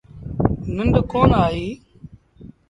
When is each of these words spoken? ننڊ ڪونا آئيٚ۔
ننڊ 0.75 0.95
ڪونا 1.11 1.37
آئيٚ۔ 1.49 1.71